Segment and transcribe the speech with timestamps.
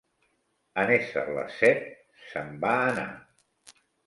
[0.83, 1.85] En ésser les set,
[2.31, 3.07] se'n va anar.